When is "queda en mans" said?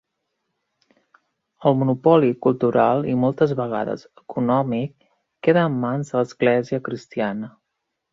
5.49-6.11